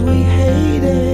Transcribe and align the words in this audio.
we 0.00 0.22
hated. 0.22 1.13